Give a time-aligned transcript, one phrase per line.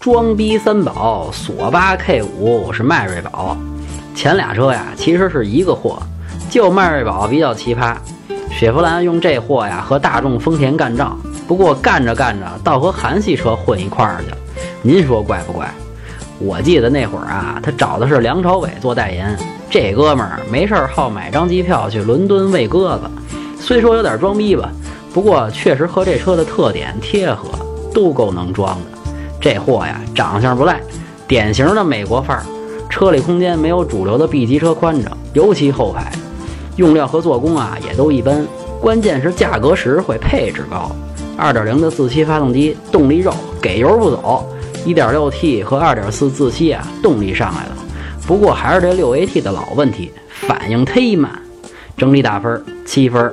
[0.00, 3.54] 装逼三宝，索八 K 五是迈锐宝。
[4.14, 5.98] 前俩车呀，其实是一个货，
[6.48, 7.94] 就迈锐宝比较奇葩。
[8.50, 14.36] 雪佛兰用这货呀和大众、丰田干仗，不过干着干着，倒和韩系车混一块儿去了。
[14.80, 15.70] 您说怪不怪？
[16.38, 19.36] 我记得那会儿啊，他找的是梁朝伟做代言。
[19.68, 24.72] 这哥们儿没事儿好买张机票去伦敦喂鸽子，虽说有点装逼吧，
[25.12, 27.50] 不过确实和这车的特点贴合，
[27.92, 28.99] 都够能装的。
[29.40, 30.80] 这货呀，长相不赖，
[31.26, 32.44] 典型的美国范儿。
[32.90, 36.12] 车里空间没有主流的 B 级车宽敞，尤其后排。
[36.76, 38.46] 用料和做工啊，也都一般。
[38.80, 40.90] 关键是价格实惠，配置高。
[41.38, 44.46] 2.0的自吸发动机，动力肉，给油不走。
[44.84, 47.76] 1.6T 和2.4自吸啊，动力上来了。
[48.26, 51.30] 不过还是这 6AT 的老问题，反应忒慢。
[51.96, 53.32] 整体打分七分。